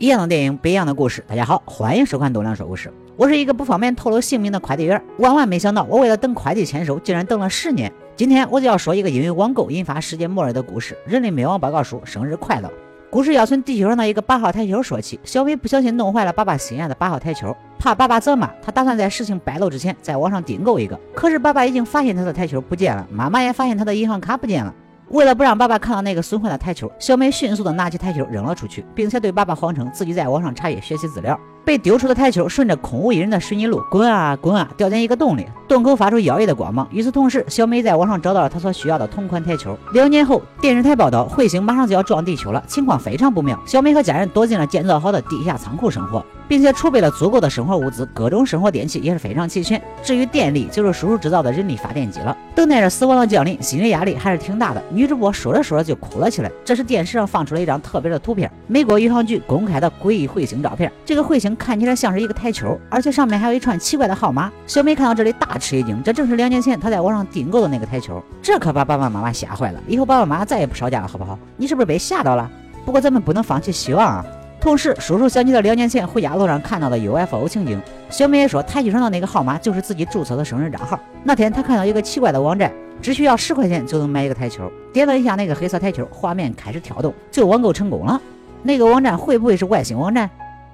[0.00, 1.22] 一样的电影，不一样的故事。
[1.28, 2.90] 大家好，欢迎收看东亮说故事。
[3.18, 7.92] 我是一个不方便透露姓名的快递员，万万没想到，我为了等快递签收，竟然等了十年。
[8.16, 12.00] 今天我就要说一个因为网购引发世界末日的故事——人类灭亡报告书。
[12.02, 12.72] 生日快乐！
[13.10, 15.20] 故事要从地球上的一个八号台球说起。
[15.22, 20.98] 小伟不小心弄坏了爸爸心爱的八号台球，怕爸爸责骂，他打算在事情败露之前，在网上订购一个。
[21.14, 24.74] 可是爸爸已经发现他的台球不见了，妈妈也发现他的银行卡不见了。
[25.10, 31.38] 为了不让爸爸看到那个损坏的台球，小美迅速的拿起台球扔了出去，并且对爸爸谎称自己在网上查阅学习资料。
[31.64, 36.86] 被丢出的台球顺着空无一人的水泥路滚啊滚啊，掉进一个洞里，洞口发出耀眼的光芒。
[36.90, 39.76] 与此同时，小美在网上找到了她所需要的同款台球。
[39.92, 43.58] 两年后，电视台报道彗星马上就要撞地球了，情况非常不妙。
[43.64, 46.24] 小美和家人躲进了建造好的地下仓库生活。
[46.50, 49.80] 并且储备了足够的生活物资，各种生活电器也是非常齐全。
[50.02, 52.36] 至于电力，就是叔叔制造的人力发电机了。
[52.56, 54.82] 等待着死亡的降临，心理压力还是挺大的。
[54.90, 56.50] 女主播说着说着就哭了起来。
[56.64, 60.90] 这时电视上放出了一张特别的图片，美国宇航局公开的诡异彗星照片。
[61.04, 64.50] 这个彗星看起来像是一个台球，而且上面还有一串奇怪的号码。
[64.66, 68.22] 小美看到这里大吃一惊，这正是两年前她在网上订购的那个台球。
[68.42, 71.38] 这可把爸爸妈妈吓坏了，以后爸爸妈妈再也不吵架了，好不好？
[71.56, 72.50] 你是不是被吓到了？
[72.84, 74.24] 不过咱们不能放弃希望啊。
[74.60, 77.80] 同时，叔叔想起了两年前回家路上看到的 UFO 情景。
[78.10, 81.00] 小美也说，台球上的那个号码就是自己注册的生日账号。
[81.24, 84.70] 那天她看到一个奇怪的网站，只需要十块钱就能买一个台球。
[84.92, 88.20] 点了一下那个黑色台球，画面开始跳动，就网购成功了。
[88.62, 90.28] 那个网站会不会是外星网站？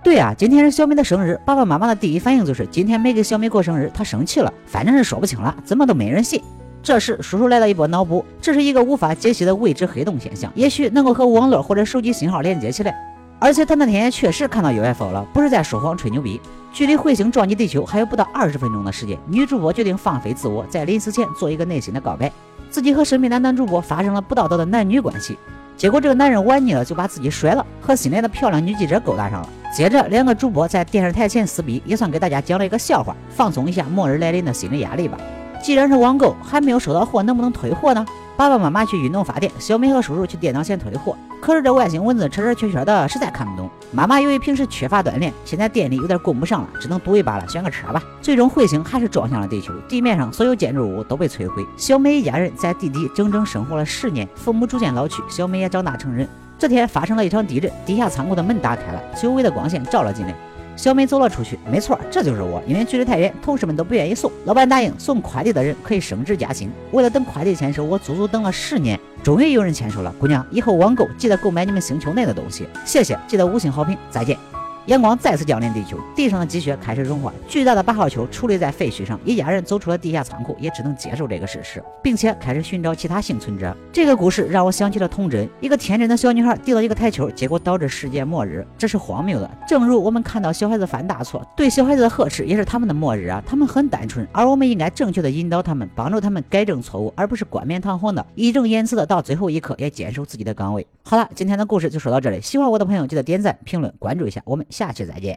[0.07, 4.55] 对啊，今天是小美的生日，爸爸妈妈的第一反应就是今天没给小美过生日，她生气了。
[4.65, 6.41] 反正是说不清了，怎么都没人信。
[6.81, 12.95] 这时，叔叔来了一波脑补，这是一个无法解析的未知黑洞现象，也许能够和网络或者手机信号连接起来。
[13.41, 16.41] 而且他那天也确实看到 UFO 了，不是在说谎吹牛逼。
[16.73, 22.31] 距离彗星撞击地球还有不到二十分钟的时间，女主播决定放飞自我，在临死前做一个内心的告白：
[22.71, 25.37] 自己和身边的男主播发生了不道德的男女关系。
[25.77, 29.49] 结果这个男人玩腻了，就把自己甩了，和新来的漂亮女记者勾搭上了。
[29.75, 35.19] 接着两个主播在电视台前撕逼，也算给大家讲了一个笑话，放松一下末日来临的心理压力吧。
[35.67, 38.07] 既然是网购，还没有收到货，能不能退货呢？
[38.37, 41.17] 爸爸妈妈去运动发电，小美和叔叔去电脑前退货。
[41.43, 43.69] 可是这外星文字车车圈圈的，实在看不懂。
[43.91, 48.01] 妈妈由于平时缺乏锻炼，现在电力有点供不上了，只能赌一把了，选个车吧。
[48.23, 51.67] 最终彗星还是撞向了地球，地面上所有建筑物都被摧毁。
[51.77, 56.29] 小美一家人在地底整整生活了十年，父母逐渐老去，小美也长大成人。
[56.57, 60.33] 这天发生了一场地震，地下仓库的门打开了，久违的光线照了进来。
[60.77, 62.63] 小美走了出去，没错，这就是我。
[62.67, 64.31] 因为距离太远，同事们都不愿意送。
[64.45, 66.71] 老板答应送快递的人可以升职加薪。
[66.93, 70.15] 为了等快递签收，我足足等了十年，终于有人签收了。
[70.21, 74.56] 姑娘，以后网购记得购买你们星球内的东西，谢谢，记得五星好评，再见。
[74.87, 77.33] 阳光再次降临地球，地上的积雪开始融化。
[77.49, 83.77] 巨大的八号球矗立在废墟上，一家人走出了地下仓库，也只能接受这个事实，并且开始寻找其他幸存者。
[83.93, 89.51] 这个故事让我想起了童真，一个天真的小女孩丢了一个台球，结果导致世界末日，这是荒谬的。
[89.67, 93.43] 正如我们看到小孩子犯大错，对小孩子的呵斥也是他们的末日啊！
[93.45, 100.87] 他们很单纯，而我们应该正确的引导他们，帮助他们改正错误，而不是冠冕堂皇的义正言辞的到最后一刻也坚守自己的岗位。
[101.03, 105.35] 好了，今天的故事就说到这里，喜欢我的朋友记得点赞、评论、关注一下，我们下期再见。